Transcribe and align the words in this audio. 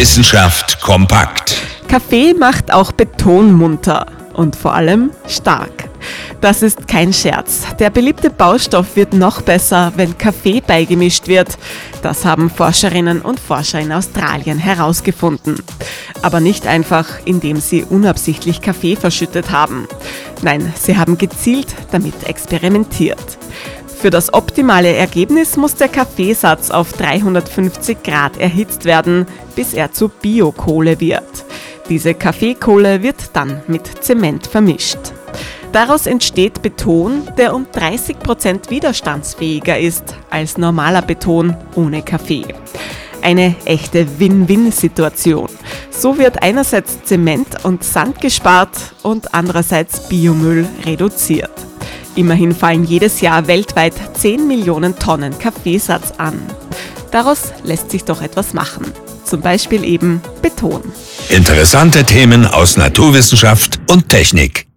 Wissenschaft 0.00 0.80
kompakt. 0.80 1.60
Kaffee 1.86 2.32
macht 2.32 2.72
auch 2.72 2.90
Beton 2.90 3.52
munter 3.52 4.06
und 4.32 4.56
vor 4.56 4.74
allem 4.74 5.10
stark. 5.28 5.90
Das 6.40 6.62
ist 6.62 6.88
kein 6.88 7.12
Scherz. 7.12 7.66
Der 7.78 7.90
beliebte 7.90 8.30
Baustoff 8.30 8.96
wird 8.96 9.12
noch 9.12 9.42
besser, 9.42 9.92
wenn 9.96 10.16
Kaffee 10.16 10.62
beigemischt 10.62 11.28
wird. 11.28 11.58
Das 12.00 12.24
haben 12.24 12.48
Forscherinnen 12.48 13.20
und 13.20 13.38
Forscher 13.38 13.78
in 13.78 13.92
Australien 13.92 14.56
herausgefunden. 14.56 15.56
Aber 16.22 16.40
nicht 16.40 16.66
einfach, 16.66 17.06
indem 17.26 17.60
sie 17.60 17.84
unabsichtlich 17.84 18.62
Kaffee 18.62 18.96
verschüttet 18.96 19.50
haben. 19.50 19.86
Nein, 20.40 20.72
sie 20.80 20.96
haben 20.96 21.18
gezielt 21.18 21.74
damit 21.92 22.24
experimentiert. 22.26 23.36
Für 24.00 24.08
das 24.08 24.32
optimale 24.32 24.94
Ergebnis 24.94 25.58
muss 25.58 25.74
der 25.74 25.88
Kaffeesatz 25.88 26.70
auf 26.70 26.94
350 26.94 28.02
Grad 28.02 28.38
erhitzt 28.38 28.86
werden, 28.86 29.26
bis 29.54 29.74
er 29.74 29.92
zu 29.92 30.08
Biokohle 30.08 30.98
wird. 31.00 31.44
Diese 31.90 32.14
Kaffeekohle 32.14 33.02
wird 33.02 33.16
dann 33.34 33.60
mit 33.66 34.02
Zement 34.02 34.46
vermischt. 34.46 34.98
Daraus 35.72 36.06
entsteht 36.06 36.62
Beton, 36.62 37.28
der 37.36 37.54
um 37.54 37.66
30 37.70 38.18
Prozent 38.20 38.70
widerstandsfähiger 38.70 39.78
ist 39.78 40.14
als 40.30 40.56
normaler 40.56 41.02
Beton 41.02 41.54
ohne 41.74 42.00
Kaffee. 42.00 42.46
Eine 43.20 43.54
echte 43.66 44.18
Win-Win-Situation. 44.18 45.50
So 45.90 46.16
wird 46.16 46.42
einerseits 46.42 47.02
Zement 47.04 47.66
und 47.66 47.84
Sand 47.84 48.22
gespart 48.22 48.94
und 49.02 49.34
andererseits 49.34 50.08
Biomüll 50.08 50.66
reduziert. 50.86 51.69
Immerhin 52.20 52.54
fallen 52.54 52.84
jedes 52.84 53.22
Jahr 53.22 53.46
weltweit 53.46 53.94
10 54.12 54.46
Millionen 54.46 54.94
Tonnen 54.98 55.38
Kaffeesatz 55.38 56.12
an. 56.18 56.38
Daraus 57.10 57.54
lässt 57.64 57.90
sich 57.90 58.04
doch 58.04 58.20
etwas 58.20 58.52
machen. 58.52 58.84
Zum 59.24 59.40
Beispiel 59.40 59.84
eben 59.84 60.20
Beton. 60.42 60.82
Interessante 61.30 62.04
Themen 62.04 62.44
aus 62.44 62.76
Naturwissenschaft 62.76 63.80
und 63.90 64.10
Technik. 64.10 64.69